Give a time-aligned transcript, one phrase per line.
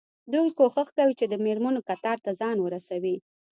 [0.33, 3.15] دوی کوښښ کوي چې د مېرمنو کتار ته ځان ورسوي.